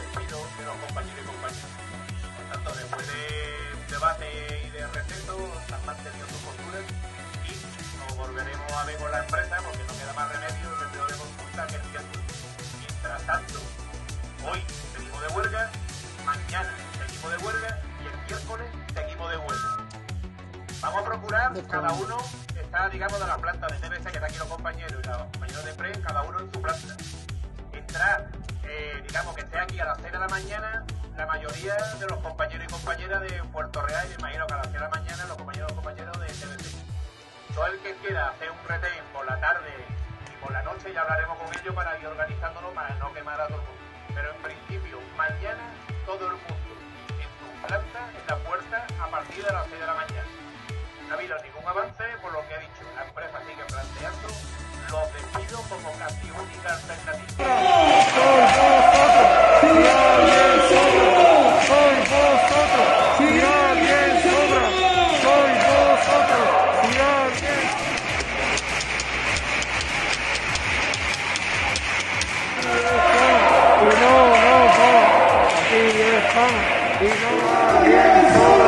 [0.00, 1.72] despidos de los compañeros y compañeras.
[2.52, 4.26] Tanto, después de debate
[4.66, 6.78] y de receso, están manteniendo su postura
[7.44, 7.52] y
[8.00, 11.16] nos volveremos a ver con la empresa porque no queda más remedio el periodo de
[11.16, 12.24] consulta que el miércoles.
[12.80, 13.58] Mientras tanto,
[14.48, 14.60] hoy
[14.96, 15.70] seguimos de huelga,
[16.24, 17.70] mañana seguimos de huelga
[18.00, 19.70] y el miércoles seguimos de huelga.
[20.80, 22.16] Vamos a procurar cada uno
[22.70, 24.89] está, digamos, de la planta de TBC, que está aquí los compañeros
[30.42, 30.84] mañana,
[31.18, 34.66] la mayoría de los compañeros y compañeras de Puerto Real, me imagino que a las
[34.66, 37.54] 6 de la mañana los compañeros y compañeros de TBC.
[37.54, 39.68] Todo el que quiera hacer un retén por la tarde
[40.32, 43.48] y por la noche, ya hablaremos con ellos para ir organizándolo para no quemar a
[43.48, 43.82] todo el mundo.
[44.14, 45.74] Pero en principio, mañana
[46.06, 46.72] todo el mundo
[47.20, 50.28] en su planta, en la puerta, a partir de las 6 de la mañana
[51.10, 54.28] no ha habido ningún avance, por lo que he dicho, la empresa sigue planteando
[54.90, 57.44] los despidos como casi única alternativa.
[74.00, 75.10] No, no, no.
[77.00, 78.59] Y no